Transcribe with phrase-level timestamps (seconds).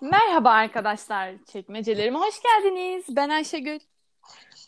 [0.00, 3.04] Merhaba arkadaşlar, çekmecelerime hoş geldiniz.
[3.08, 3.78] Ben Ayşegül.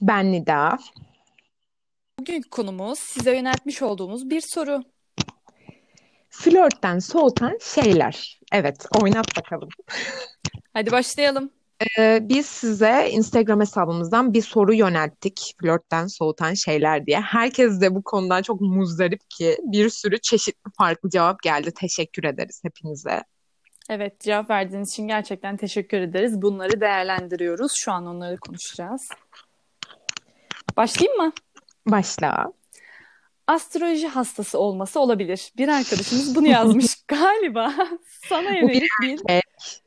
[0.00, 0.78] Ben Nida.
[2.20, 4.82] Bugünkü konumuz size yöneltmiş olduğumuz bir soru.
[6.30, 8.40] Flörtten soğutan şeyler.
[8.52, 9.68] Evet, oynat bakalım.
[10.72, 11.50] Hadi başlayalım.
[11.98, 15.54] Ee, biz size Instagram hesabımızdan bir soru yönelttik.
[15.60, 17.20] Flörtten soğutan şeyler diye.
[17.20, 21.72] Herkes de bu konudan çok muzdarip ki bir sürü çeşitli farklı cevap geldi.
[21.76, 23.22] Teşekkür ederiz hepinize.
[23.92, 26.42] Evet, cevap verdiğiniz için gerçekten teşekkür ederiz.
[26.42, 27.72] Bunları değerlendiriyoruz.
[27.76, 29.08] Şu an onları konuşacağız.
[30.76, 31.32] Başlayayım mı?
[31.86, 32.52] Başla.
[33.46, 35.52] Astroloji hastası olması olabilir.
[35.56, 37.74] Bir arkadaşımız bunu yazmış galiba.
[38.28, 39.20] Sana yönelik bir...
[39.28, 39.82] Evet.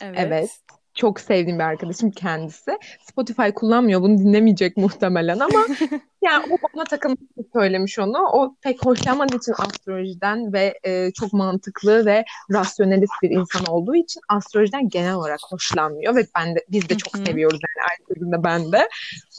[0.00, 0.50] Evet.
[0.96, 2.78] Çok sevdiğim bir arkadaşım kendisi.
[3.04, 4.02] Spotify kullanmıyor.
[4.02, 5.66] Bunu dinlemeyecek muhtemelen ama
[6.24, 8.18] yani o bana takılmasını söylemiş onu.
[8.18, 14.20] O pek hoşlanmadığı için astrolojiden ve e, çok mantıklı ve rasyonelist bir insan olduğu için
[14.28, 18.72] astrolojiden genel olarak hoşlanmıyor ve ben de biz de çok seviyoruz yani Ayşegül de ben
[18.72, 18.88] de.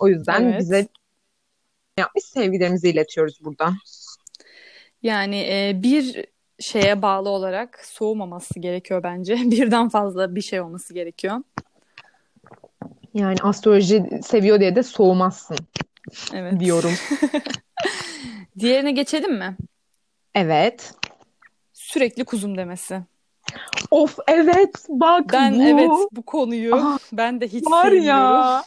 [0.02, 0.60] O yüzden Evet.
[0.60, 0.88] bize
[1.98, 3.78] yapmış sevgilerimizi iletiyoruz buradan.
[5.02, 6.26] Yani e, bir
[6.60, 9.36] şeye bağlı olarak soğumaması gerekiyor bence.
[9.46, 11.38] Birden fazla bir şey olması gerekiyor.
[13.14, 15.58] Yani astroloji seviyor diye de soğumazsın
[16.34, 16.60] Evet.
[16.60, 16.94] diyorum.
[18.60, 19.58] Diğerine geçelim mi?
[20.36, 20.94] Evet.
[21.74, 23.02] Sürekli kuzum demesi.
[23.92, 25.64] Of evet bak Ben bu.
[25.64, 28.08] evet bu konuyu Ah, ben de hiç Var sevmiyorum.
[28.08, 28.64] ya.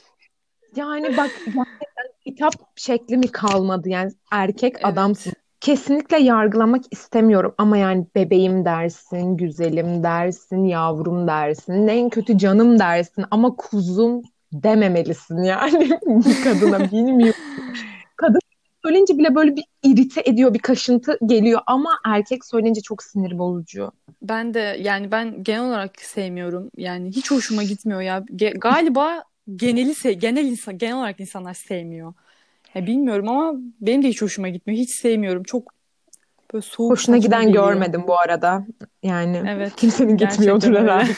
[0.76, 4.84] Yani bak gerçekten hitap şekli mi kalmadı yani erkek Evet.
[4.86, 5.32] adamsın.
[5.60, 13.24] Kesinlikle yargılamak istemiyorum ama yani bebeğim dersin, güzelim dersin, yavrum dersin, en kötü canım dersin
[13.30, 14.22] ama kuzum
[14.52, 17.40] dememelisin yani bir kadına bilmiyorum.
[18.16, 18.40] Kadın
[18.84, 23.92] söyleyince bile böyle bir irite ediyor, bir kaşıntı geliyor ama erkek söyleyince çok sinir bozucu.
[24.22, 26.70] Ben de yani ben genel olarak sevmiyorum.
[26.76, 28.18] Yani hiç hoşuma gitmiyor ya.
[28.18, 29.22] Ge- galiba
[29.56, 32.14] geneli se- genel insan genel olarak insanlar sevmiyor.
[32.74, 34.80] Ya bilmiyorum ama benim de hiç hoşuma gitmiyor.
[34.80, 35.42] Hiç sevmiyorum.
[35.42, 35.72] Çok
[36.54, 37.68] böyle soğuk Hoşuna giden geliyor.
[37.68, 38.66] görmedim bu arada.
[39.02, 39.72] Yani Evet.
[39.76, 41.10] kimsenin gitmiyordur herhalde.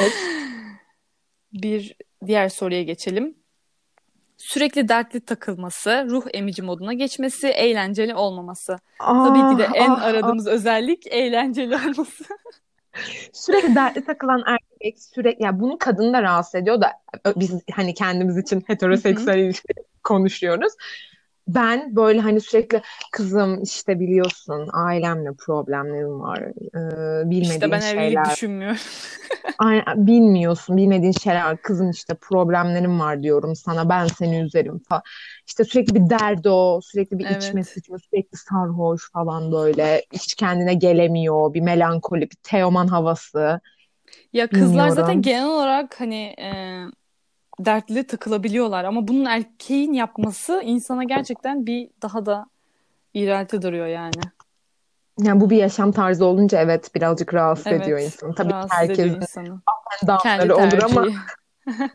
[0.00, 0.12] Evet.
[1.52, 1.96] Bir
[2.26, 3.34] diğer soruya geçelim.
[4.36, 8.76] Sürekli dertli takılması, ruh emici moduna geçmesi, eğlenceli olmaması.
[8.98, 10.04] Tabii ki de Ah, en ah, ah.
[10.04, 12.24] aradığımız özellik eğlenceli olması.
[13.32, 16.92] Sürekli dertli takılan erkek sürekli ya bunu kadını da rahatsız ediyor da
[17.36, 19.68] biz hani kendimiz için heteroseksüel ilişki
[20.04, 20.72] konuşuyoruz.
[21.48, 26.38] Ben böyle hani sürekli kızım işte biliyorsun ailemle problemlerim var.
[26.40, 28.30] Ee, bilmediğin İşte ben evlilik şeyler.
[28.30, 28.76] düşünmüyorum.
[29.58, 31.56] Aynen, bilmiyorsun, bilmediğin şeyler.
[31.62, 33.88] Kızım işte problemlerim var diyorum sana.
[33.88, 35.02] Ben seni üzerim falan.
[35.46, 37.68] İşte sürekli bir derdi o, sürekli bir içme Evet.
[37.68, 40.04] sıçma, sürekli sarhoş falan böyle.
[40.12, 41.54] Hiç kendine gelemiyor.
[41.54, 43.60] Bir melankoli, bir Teoman havası.
[44.32, 45.22] Ya kızlar zaten Bilmiyorum.
[45.22, 46.48] genel olarak hani e,
[47.66, 52.46] dertli takılabiliyorlar ama bunun erkeğin yapması insana gerçekten bir daha da
[53.14, 54.20] iğrelti duruyor yani.
[55.18, 58.34] Yani bu bir yaşam tarzı olunca evet birazcık rahatsız ediyor Evet, insanı.
[58.34, 59.60] Tabii ki ediyor herkesin
[60.22, 61.06] Kendi olur ama.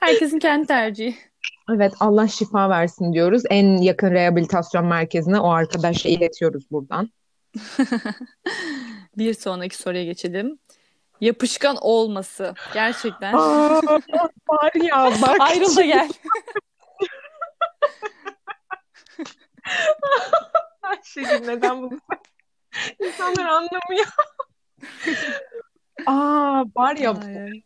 [0.00, 1.16] Herkesin kendi tercihi.
[1.74, 3.42] evet Allah şifa versin diyoruz.
[3.50, 7.10] En yakın rehabilitasyon merkezine o arkadaşa iletiyoruz buradan.
[9.18, 10.58] Bir sonraki soruya geçelim.
[11.20, 12.54] Yapışkan olması.
[12.74, 13.32] Gerçekten.
[13.32, 13.80] Aa,
[14.48, 16.08] var ya bak Ayrıl da gel.
[20.82, 22.00] Ayşegül neden bunu
[22.98, 24.06] insanlar anlamıyor.
[26.06, 27.14] Aa var ya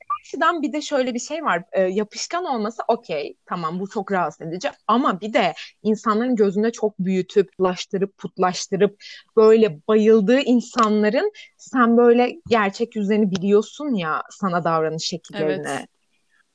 [0.08, 1.62] karşıdan bir de şöyle bir şey var.
[1.72, 3.36] Ee, yapışkan olması okey.
[3.46, 4.70] Tamam bu çok rahatsız edici.
[4.86, 8.96] Ama bir de insanların gözünde çok büyütüp, putlaştırıp, putlaştırıp
[9.36, 15.68] böyle bayıldığı insanların sen böyle gerçek yüzlerini biliyorsun ya sana davranış şekillerini.
[15.68, 15.86] Evet.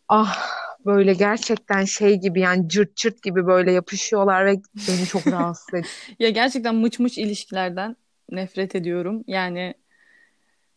[0.08, 0.48] Ah
[0.86, 5.86] böyle gerçekten şey gibi yani cırt cırt gibi böyle yapışıyorlar ve beni çok rahatsız ediyor.
[6.20, 7.96] Ya gerçekten mıç mıç ilişkilerden
[8.32, 9.24] nefret ediyorum.
[9.28, 9.74] Yani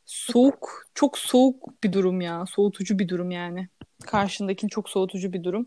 [0.04, 2.44] soğuk, çok soğuk bir durum ya.
[2.46, 3.68] Soğutucu bir durum yani.
[4.06, 5.66] Karşındakinin çok soğutucu bir durum.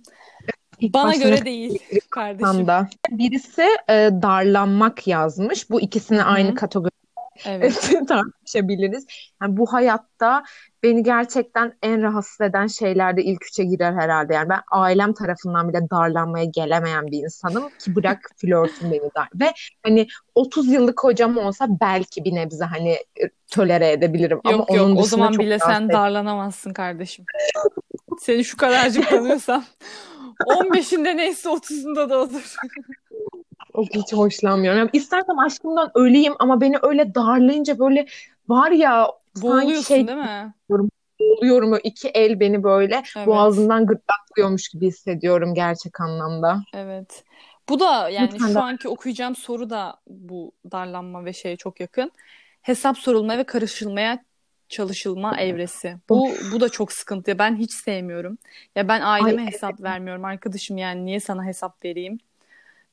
[0.79, 1.79] İlk Bana göre değil
[2.09, 2.47] kardeşim.
[2.47, 2.89] Anda.
[3.09, 5.69] Birisi e, darlanmak yazmış.
[5.69, 6.55] Bu ikisini aynı hı.
[6.55, 7.04] kategoride
[7.45, 7.91] Evet.
[8.07, 9.05] tartışabiliriz.
[9.41, 10.43] Yani bu hayatta
[10.83, 14.33] beni gerçekten en rahatsız eden şeylerde ilk üçe girer herhalde.
[14.33, 19.29] Yani ben ailem tarafından bile darlanmaya gelemeyen bir insanım ki bırak flörtüm beni dar.
[19.35, 19.53] Ve
[19.83, 24.85] hani 30 yıllık hocam olsa belki bir nebze hani e, tolere edebilirim ama Yok yok
[24.85, 27.25] onun o zaman bile sen darlanamazsın kardeşim.
[28.19, 29.63] Seni şu kadarcık tanıyorsam
[30.39, 32.55] 15'inde neyse 30'unda da olur.
[33.83, 34.79] Hiç hoşlanmıyorum.
[34.79, 38.05] Yani istersem aşkımdan öleyim ama beni öyle darlayınca böyle
[38.49, 40.53] var ya Boğuluyorsun şey değil mi?
[41.19, 41.73] oluyorum.
[41.73, 43.27] O iki el beni böyle Evet.
[43.27, 46.63] boğazından gırtlaklıyormuş gibi hissediyorum gerçek anlamda.
[46.73, 47.23] Evet.
[47.69, 51.79] Bu da yani Lütfen şu de- anki okuyacağım soru da bu darlanma ve şeye çok
[51.79, 52.11] yakın.
[52.61, 54.23] Hesap sorulmaya ve karışılmaya
[54.69, 55.97] çalışılma evresi.
[56.09, 57.39] Bu bu da çok sıkıntı.
[57.39, 58.37] Ben hiç sevmiyorum.
[58.75, 62.17] Ya ben aileme Ay, hesap vermiyorum arkadaşım yani niye sana hesap vereyim?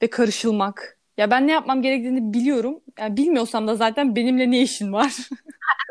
[0.02, 0.98] Ve karışılmak.
[1.16, 2.80] Ya ben ne yapmam gerektiğini biliyorum.
[2.98, 5.12] Yani bilmiyorsam da zaten benimle ne işin var?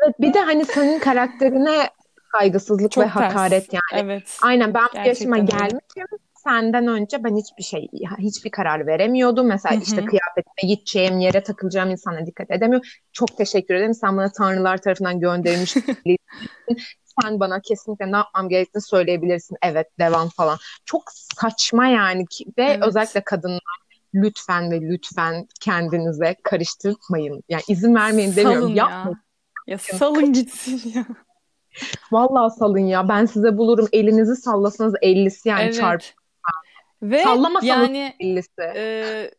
[0.04, 1.88] Evet, bir de hani senin karakterine
[2.32, 4.04] saygısızlık Çok ve hakaret yani.
[4.04, 4.38] Evet.
[4.42, 5.68] Aynen ben bu yaşıma Gerçekten öyle.
[5.68, 6.18] gelmişim.
[6.34, 7.88] Senden önce ben hiçbir şey,
[8.18, 9.46] hiçbir karar veremiyordum.
[9.46, 9.82] Mesela Hı hı.
[9.82, 12.88] işte kıyafetime gideceğim yere takılacağım insana dikkat edemiyorum.
[13.12, 13.94] Çok teşekkür ederim.
[13.94, 15.74] Sen bana tanrılar tarafından gönderilmiş
[17.22, 19.56] Sen bana kesinlikle ne yapmam gerektiğini söyleyebilirsin.
[19.62, 20.58] Evet, devam falan.
[20.84, 21.02] Çok
[21.40, 22.24] saçma yani
[22.58, 22.82] ve Evet.
[22.82, 23.60] özellikle kadınlar
[24.14, 27.42] lütfen ve lütfen kendinize karıştırmayın.
[27.48, 28.62] Yani izin vermeyin demiyorum.
[28.62, 29.08] Salın Yapmayın.
[29.08, 29.22] ya.
[29.66, 31.06] Ya salın gitsin ya.
[32.12, 33.08] Vallahi salın ya.
[33.08, 33.88] Ben size bulurum.
[33.92, 35.74] Elinizi sallasanız ellisi yani Evet.
[35.74, 36.04] çarpı
[37.02, 38.62] Ve Sallamasanız yani ellisi.
[38.76, 39.30] e,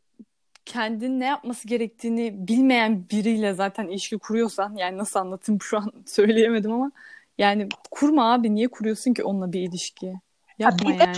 [0.66, 6.72] kendin ne yapması gerektiğini bilmeyen biriyle zaten ilişki kuruyorsan yani nasıl anlatayım şu an söyleyemedim
[6.72, 6.92] ama
[7.38, 10.14] yani kurma abi niye kuruyorsun ki onunla bir ilişki?
[10.60, 11.18] Yapma bir de yani.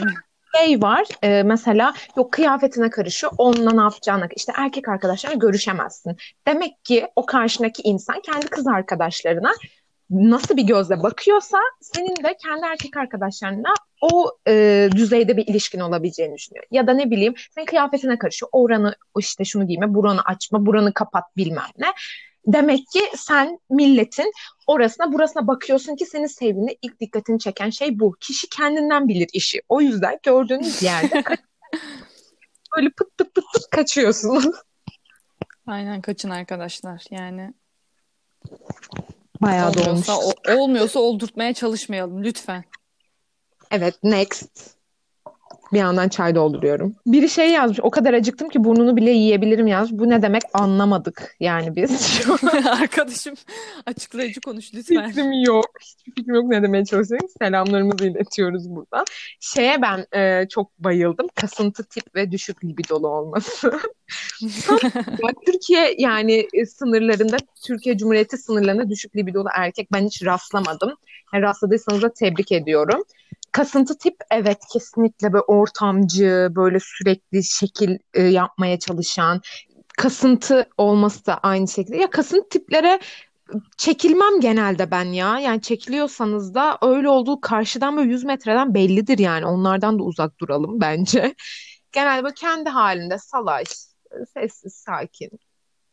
[0.57, 6.18] Şey var e, mesela yok kıyafetine karışıyor onunla ne yapacağına işte erkek arkadaşlarla görüşemezsin.
[6.48, 9.52] Demek ki o karşındaki insan kendi kız arkadaşlarına
[10.10, 16.36] nasıl bir gözle bakıyorsa senin de kendi erkek arkadaşlarına o e, düzeyde bir ilişkin olabileceğini
[16.36, 16.66] düşünüyor.
[16.72, 18.50] Ya da ne bileyim senin kıyafetine karışıyor.
[18.51, 21.88] Oranı işte şunu giyme, buranı açma, buranı kapat bilmem ne.
[22.47, 24.31] Demek ki sen milletin
[24.68, 28.15] orasına burasına bakıyorsun ki senin sevdiğinde ilk dikkatini çeken şey bu.
[28.19, 29.62] Kişi kendinden bilir işi.
[29.69, 31.24] O yüzden gördüğünüz yerde
[32.77, 34.45] böyle pıt pıt pıt pıt kaçıyorsunuz.
[35.68, 37.53] Aynen kaçın arkadaşlar yani.
[39.41, 39.69] Bayağı.
[39.69, 42.63] Olmuyorsa, o- olmuyorsa oldurtmaya çalışmayalım lütfen.
[43.71, 44.75] Evet, next.
[45.73, 46.95] Bir yandan çay dolduruyorum.
[47.06, 47.79] Biri şey yazmış.
[47.81, 50.00] O kadar acıktım ki burnunu bile yiyebilirim yazmış.
[50.00, 52.21] Bu ne demek anlamadık yani biz.
[52.81, 53.33] Arkadaşım
[53.85, 55.07] açıklayıcı konuş lütfen.
[55.07, 55.65] fikrim yok.
[55.81, 57.27] Hiçbir fikrim yok ne demeye çalışıyorum.
[57.41, 59.06] Selamlarımızı iletiyoruz buradan.
[59.39, 61.27] Şeye ben e, çok bayıldım.
[61.35, 63.79] Kasıntı tip ve düşük libidolu olması.
[65.45, 70.94] Türkiye yani e, sınırlarında, Türkiye Cumhuriyeti sınırlarında düşük libidolu erkek ben hiç rastlamadım.
[71.33, 73.03] Yani rastladıysanız da tebrik ediyorum.
[73.56, 79.42] Kasıntı tip evet kesinlikle böyle ortamcı, böyle sürekli şekil e, yapmaya çalışan.
[79.98, 81.98] Kasıntı olması da aynı şekilde.
[81.98, 83.00] Ya kasıntı tiplere
[83.78, 85.40] çekilmem genelde ben ya.
[85.40, 89.46] Yani çekiliyorsanız da öyle olduğu karşıdan böyle 100 metreden bellidir yani.
[89.46, 91.36] Onlardan da uzak duralım bence.
[91.92, 93.68] Genelde böyle kendi halinde salaş,
[94.34, 95.30] sessiz, sakin.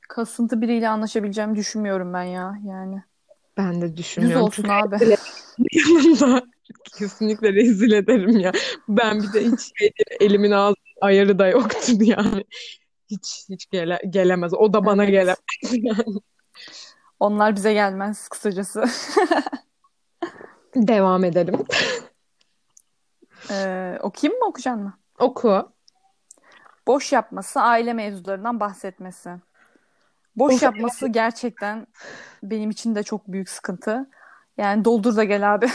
[0.09, 3.03] Kasıntı biriyle anlaşabileceğimi düşünmüyorum ben ya yani.
[3.57, 4.47] Ben de Düz düşünmüyorum.
[4.47, 5.17] olsun Çünkü abi.
[6.99, 8.53] kesinlikle rezil ederim ya.
[8.89, 12.45] Ben bir de hiç şey değil, elimin ağzı ayarı da yoktur yani.
[13.11, 14.55] Hiç hiç gele, gelemez.
[14.55, 15.13] O da bana Evet.
[15.13, 15.39] gelemez
[15.73, 16.19] yani.
[17.21, 18.85] Onlar bize gelmez kısacası.
[20.77, 21.65] Devam edelim.
[23.51, 24.99] Ee, okuyayım mı okuyacaksın mı?
[25.19, 25.73] Oku.
[26.87, 29.31] Boş yapması, aile mevzularından bahsetmesi.
[30.37, 31.87] Boş yapması gerçekten
[32.43, 34.11] benim için de çok büyük sıkıntı.
[34.57, 35.67] Yani doldur da gel abi.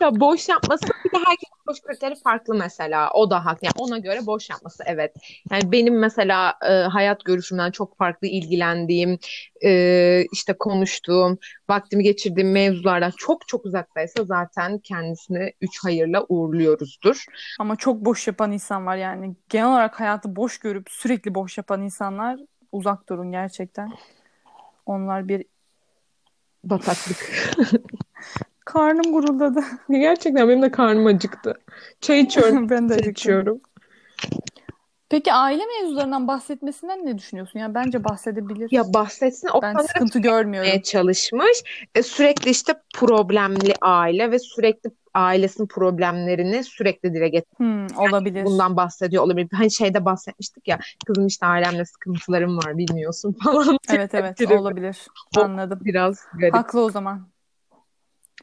[0.00, 3.10] Ya boş yapması bir de herkesin boş kriteri farklı mesela.
[3.10, 3.58] O da haklı.
[3.62, 5.14] Yani ona göre boş yapması evet.
[5.50, 9.18] Yani benim mesela e, hayat görüşümden çok farklı ilgilendiğim,
[9.64, 11.38] e, işte konuştuğum,
[11.68, 17.24] vaktimi geçirdiğim mevzulardan çok çok uzaktaysa zaten kendisini üç hayırla uğurluyoruzdur.
[17.60, 19.36] Ama çok boş yapan insan var yani.
[19.48, 22.40] Genel olarak hayatı boş görüp sürekli boş yapan insanlar
[22.72, 23.92] uzak durun gerçekten.
[24.86, 25.44] Onlar bir
[26.64, 27.30] Bataklık.
[28.72, 29.60] karnım guruldadı.
[29.90, 31.54] Gerçekten benim de karnım acıktı.
[32.00, 32.70] Çay içiyorum.
[32.70, 33.60] Ben de Çay içiyorum.
[35.10, 37.58] Peki aile mevzularından bahsetmesinden ne düşünüyorsun?
[37.58, 38.70] Yani bence bahsedebilir.
[38.70, 40.80] Ya bahsetsin o Ben sıkıntı görmüyorum.
[40.80, 41.62] çalışmış.
[41.94, 47.90] E, sürekli işte problemli aile ve sürekli ailesinin problemlerini sürekli dile getiriyor.
[47.90, 48.44] Hmm, olabilir.
[48.44, 49.48] Bundan bahsediyor olabilir.
[49.52, 53.78] Hani şeyde bahsetmiştik ya kızım işte ailemle sıkıntılarım var bilmiyorsun falan.
[53.90, 55.06] Evet evet olabilir.
[55.36, 55.80] O- Anladım.
[55.84, 56.54] Biraz garip.
[56.54, 57.28] Haklı o zaman.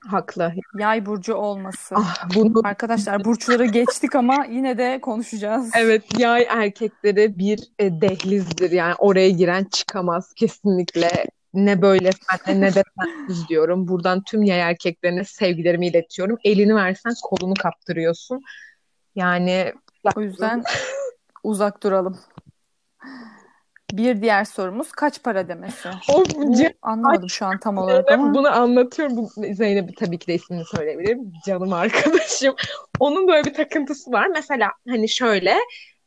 [0.08, 0.54] Haklı.
[0.80, 1.96] Yay burcu olması.
[1.98, 5.72] Ah bunu Arkadaşlar burçları geçtik ama yine de konuşacağız.
[5.78, 8.72] evet yay erkekleri bir e, dehlizdir.
[8.72, 11.26] Yani oraya giren çıkamaz kesinlikle.
[11.54, 13.88] Ne böyle senle ne de sensiz diyorum.
[13.88, 16.38] Buradan tüm yay erkeklerine sevgilerimi iletiyorum.
[16.44, 18.42] Elini versen kolunu kaptırıyorsun.
[19.16, 19.74] Yani
[20.16, 20.64] O yüzden
[21.44, 22.20] uzak duralım.
[23.98, 25.90] Bir diğer sorumuz kaç para demesi?
[26.58, 28.34] Can- anlamadım şu an tam olarak Zeynep ama.
[28.34, 29.18] bunu anlatıyorum.
[29.18, 31.34] Bu, Zeynep tabii ki de ismini söyleyebilirim.
[31.46, 32.56] Canım arkadaşım.
[33.00, 34.28] Onun böyle bir takıntısı var.
[34.28, 35.56] Mesela hani şöyle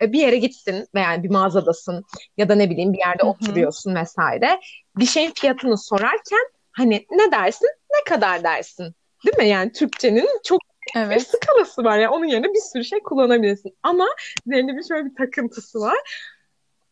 [0.02, 2.04] e, bir yere gittin veya bir mağazadasın
[2.36, 3.30] ya da ne bileyim bir yerde Hı hı.
[3.30, 4.60] oturuyorsun vesaire.
[4.96, 8.94] Bir şeyin fiyatını sorarken hani ne dersin ne kadar dersin.
[9.26, 9.48] Değil mi?
[9.48, 10.60] Yani Türkçenin çok
[10.94, 11.26] bir Evet.
[11.28, 11.98] skalası var.
[11.98, 13.76] Yani onun yerine bir sürü şey kullanabilirsin.
[13.82, 14.06] Ama
[14.46, 15.98] Zeynep'in şöyle bir takıntısı var.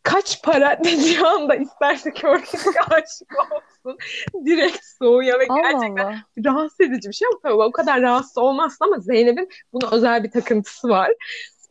[0.07, 2.47] Kaç para dediği anda isterse körlük
[2.91, 3.97] aşık olsun.
[4.45, 6.23] Direkt soğuyor ve gerçekten Allah.
[6.45, 10.31] rahatsız edici bir şey ama tabii o kadar rahatsız olmazsın ama Zeynep'in buna özel bir
[10.31, 11.11] takıntısı var.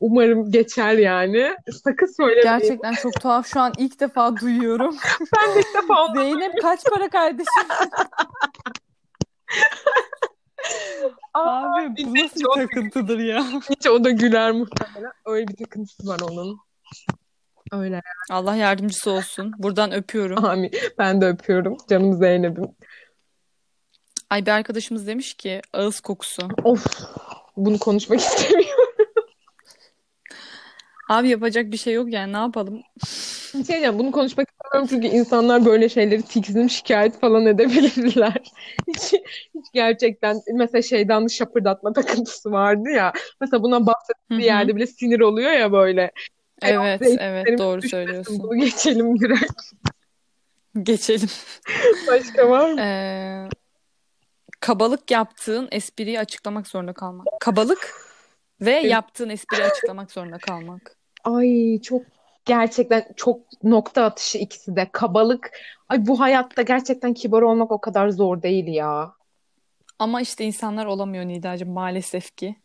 [0.00, 1.56] Umarım geçer yani.
[1.84, 2.58] Sakın söylemeyin.
[2.58, 3.46] Gerçekten çok tuhaf.
[3.46, 4.96] Şu an ilk defa duyuyorum.
[5.36, 7.68] Ben de ilk defa Zeynep kaç para kardeşim?
[11.34, 13.44] Abi bu nasıl bir takıntıdır ya?
[13.70, 15.12] hiç o da güler muhtemelen.
[15.26, 16.65] Öyle bir takıntısı var onun.
[17.72, 18.02] Öyle.
[18.30, 19.52] Allah yardımcısı olsun.
[19.58, 20.44] Buradan öpüyorum.
[20.44, 20.70] Amin.
[20.98, 21.76] Ben de öpüyorum.
[21.90, 22.68] Canım Zeynep'im.
[24.30, 26.48] Ay bir arkadaşımız demiş ki ağız kokusu.
[26.64, 26.86] Of.
[27.56, 28.94] Bunu konuşmak istemiyorum.
[31.08, 32.82] Abi yapacak bir şey yok yani ne yapalım?
[33.54, 33.98] Bir şey diyeceğim.
[33.98, 38.34] Bunu konuşmak istemiyorum çünkü insanlar böyle şeyleri tiksinip şikayet falan edebilirler.
[38.88, 39.12] Hiç,
[39.54, 43.12] hiç gerçekten mesela şeyden şapırdatma takıntısı vardı ya.
[43.40, 44.44] Mesela buna bahsettiği hı.
[44.44, 46.10] yerde bile sinir oluyor ya böyle.
[46.62, 48.38] Evet, Zeytin evet doğru söylüyorsun.
[48.38, 49.62] Bunu geçelim direkt.
[50.82, 51.28] Geçelim.
[52.08, 52.80] Başka var mı?
[52.80, 53.48] Ee,
[54.60, 57.26] kabalık yaptığın espriyi açıklamak zorunda kalmak.
[57.40, 57.94] Kabalık
[58.60, 60.96] ve yaptığın espriyi açıklamak zorunda kalmak.
[61.24, 62.02] Ay çok
[62.44, 64.88] gerçekten çok nokta atışı ikisi de.
[64.92, 65.50] Kabalık.
[65.88, 69.12] Ay bu hayatta gerçekten kibar olmak o kadar zor değil ya.
[69.98, 72.56] Ama işte insanlar olamıyor Nidacığım maalesef ki.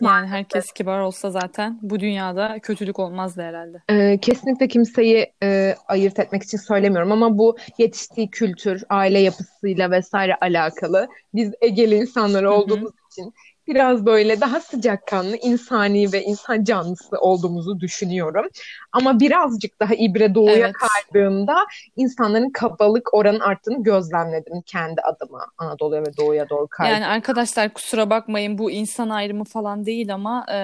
[0.00, 3.82] Yani herkes kibar olsa zaten bu dünyada kötülük olmazdı herhalde.
[3.90, 10.34] Ee, kesinlikle kimseyi e, ayırt etmek için söylemiyorum ama bu yetiştiği kültür, aile yapısıyla vesaire
[10.40, 11.08] alakalı.
[11.34, 12.52] Biz Egeli insanlar Hı hı.
[12.52, 13.32] olduğumuz için
[13.68, 18.46] biraz böyle daha sıcakkanlı, insani ve insan canlısı olduğumuzu düşünüyorum.
[18.92, 20.74] Ama birazcık daha İbre doğuya Evet.
[20.74, 21.56] kaydığında
[21.96, 25.46] insanların kabalık oranı arttığını gözlemledim kendi adıma.
[25.58, 26.92] Anadolu'ya ve doğuya doğru kaydı.
[26.92, 30.58] Yani arkadaşlar kusura bakmayın bu insan ayrımı falan değil ama e,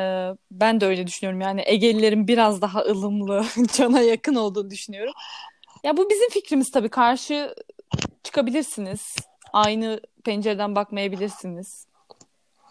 [0.50, 1.40] ben de öyle düşünüyorum.
[1.40, 3.44] Yani Egelilerin biraz daha ılımlı,
[3.76, 5.12] cana yakın olduğunu düşünüyorum.
[5.84, 6.88] Ya bu bizim fikrimiz tabii.
[6.88, 7.54] Karşı
[8.22, 9.16] çıkabilirsiniz.
[9.52, 11.86] Aynı pencereden bakmayabilirsiniz.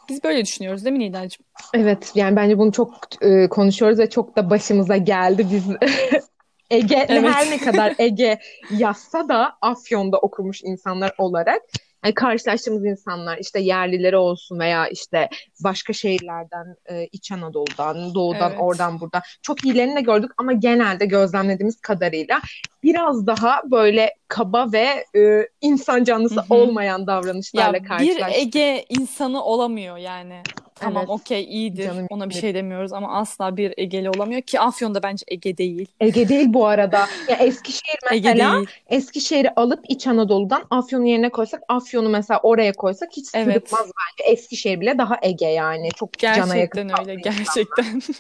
[0.10, 1.46] Biz böyle düşünüyoruz değil mi Nidacığım?
[1.74, 5.48] Evet, yani bence bunu çok e, konuşuyoruz ve çok da başımıza geldi.
[5.52, 5.64] Biz
[6.72, 7.34] Ege Evet.
[7.34, 8.40] her ne kadar Ege
[8.78, 11.62] yazsa da Afyon'da okumuş insanlar olarak
[12.04, 15.30] yani karşılaştığımız insanlar işte yerlileri olsun veya işte
[15.64, 18.62] başka şehirlerden, e, İç Anadolu'dan, Doğudan, Evet.
[18.62, 22.42] oradan buradan çok iyilerini de gördük ama genelde gözlemlediğimiz kadarıyla
[22.84, 26.54] biraz daha böyle kaba ve e, insan canlısı Hı hı.
[26.54, 28.38] olmayan davranışlarla Ya bir karşılaştık.
[28.38, 30.42] Ege insanı olamıyor yani.
[30.84, 31.10] Tamam Evet.
[31.10, 31.86] okey iyidir.
[31.86, 35.88] Canım Ona bir şey demiyoruz ama asla bir Egeli olamıyor ki Afyon'da bence Ege değil.
[36.00, 37.06] Ege değil bu arada.
[37.30, 38.68] Ya Eskişehir Ege mesela değil.
[38.88, 43.54] Eskişehir'i alıp İç Anadolu'dan Afyon'un yerine koysak Afyon'u mesela oraya koysak hiç Evet.
[43.54, 44.32] sırıtmaz bence.
[44.32, 45.90] Eskişehir bile daha Ege yani.
[45.96, 47.22] Çok cana yakın Gerçekten tatlı öyle.
[47.22, 48.02] Gerçekten.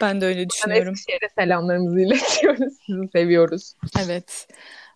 [0.00, 0.92] Ben de öyle düşünüyorum.
[0.92, 2.72] Eskişehir'e selamlarımızı iletiyoruz.
[2.86, 3.72] Sizi seviyoruz.
[4.04, 4.48] Evet.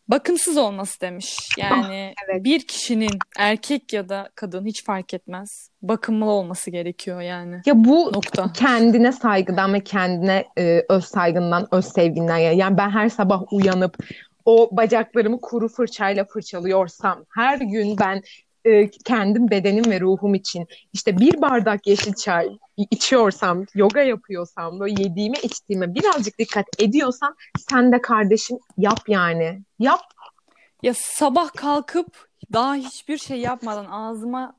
[0.09, 1.37] Bakımsız olması demiş.
[1.59, 2.45] Yani Ah, evet.
[2.45, 5.69] bir kişinin erkek ya da kadın hiç fark etmez.
[5.83, 7.61] Bakımlı olması gerekiyor yani.
[7.67, 8.53] Ya bu Nokta.
[8.53, 12.57] kendine saygıdan ve kendine e, öz saygından, öz sevginden yani.
[12.59, 13.97] Yani ben her sabah uyanıp
[14.45, 18.23] o bacaklarımı kuru fırçayla fırçalıyorsam, her gün ben
[18.65, 25.03] e, kendim bedenim ve ruhum için işte bir bardak yeşil çay içiyorsam, yoga yapıyorsam, böyle
[25.03, 27.35] yediğime içtiğime birazcık dikkat ediyorsam
[27.69, 29.63] sen de kardeşim yap yani.
[29.79, 30.01] Yap.
[30.83, 34.55] Ya sabah kalkıp daha hiçbir şey yapmadan ağzıma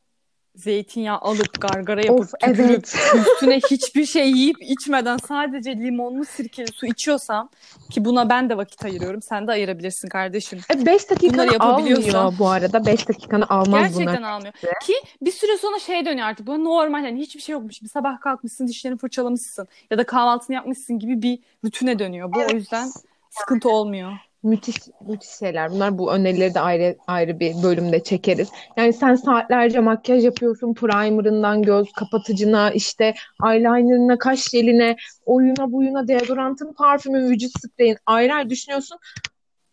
[0.55, 2.95] zeytinyağı alıp gargara yapıp Of tükürüp evet.
[3.33, 7.49] üstüne hiçbir şey yiyip içmeden sadece limonlu sirkeli su içiyorsam
[7.91, 9.21] ki buna ben de vakit ayırıyorum.
[9.21, 10.59] Sen de ayırabilirsin kardeşim.
[10.85, 12.85] 5 dakikanı Bunları yapabiliyorsan- almıyor bu arada.
[12.85, 13.81] 5 dakikanı almaz bunlar.
[13.87, 14.53] Gerçekten almıyor.
[14.83, 16.47] Ki bir süre sonra şeye dönüyor artık.
[16.47, 17.89] Bu normal yani hiçbir şey yokmuş gibi.
[17.89, 22.33] Sabah kalkmışsın, dişlerini fırçalamışsın ya da kahvaltını yapmışsın gibi bir rutine dönüyor.
[22.33, 22.89] Bu o yüzden
[23.29, 24.11] sıkıntı olmuyor.
[24.43, 24.75] Müthiş
[25.07, 25.71] müthiş şeyler.
[25.71, 28.49] Bunlar bu önerileri de ayrı ayrı bir bölümde çekeriz.
[28.77, 30.73] Yani sen saatlerce makyaj yapıyorsun.
[30.73, 33.13] Primer'ından göz kapatıcına, işte
[33.45, 34.95] eyeliner'ına, kaş jeline,
[35.25, 38.97] oyuna buyuna, deodorantın, parfümün, vücut spreyin ayrı ayrı düşünüyorsun.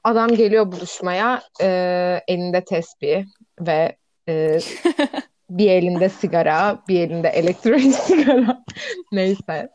[0.05, 3.25] Adam geliyor buluşmaya, e, elinde tesbih
[3.61, 3.97] ve
[4.29, 4.59] e,
[5.51, 8.65] bir elinde sigara, bir elinde elektronik sigara.
[9.13, 9.69] Neyse.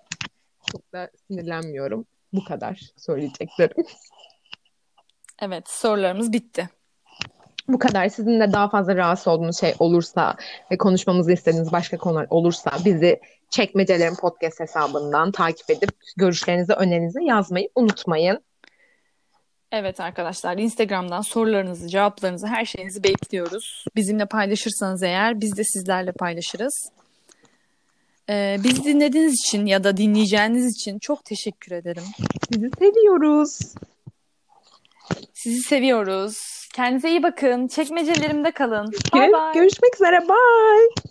[0.72, 2.06] Çok da sinirlenmiyorum.
[2.34, 3.86] Bu kadar söyleyeceklerim.
[5.42, 6.70] Evet sorularımız bitti.
[7.68, 8.10] Bu kadar.
[8.10, 10.36] Sizin de daha fazla rahatsız olduğunuz şey olursa
[10.72, 17.70] ve konuşmamızı istediğiniz başka konular olursa bizi Çekmecelerin podcast hesabından takip edip görüşlerinizi, önerinizi yazmayı
[17.76, 18.40] unutmayın.
[19.72, 23.86] Evet arkadaşlar Instagram'dan sorularınızı, cevaplarınızı, her şeyinizi bekliyoruz.
[23.96, 26.90] Bizimle paylaşırsanız eğer biz de sizlerle paylaşırız.
[28.30, 32.04] Ee, bizi dinlediğiniz için ya da dinleyeceğiniz için çok teşekkür ederim.
[32.54, 33.60] Sizi seviyoruz.
[35.34, 36.66] Sizi seviyoruz.
[36.74, 37.68] Kendinize iyi bakın.
[37.68, 38.92] Çekmecelerimde kalın.
[39.14, 39.54] Bye bye.
[39.54, 40.20] Görüşmek üzere.
[40.22, 41.06] Bye.